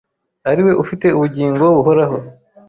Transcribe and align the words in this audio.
ari 0.49 0.61
we 0.65 0.71
ufite 0.83 1.07
ubugingo 1.17 1.63
buhoraho. 1.75 2.17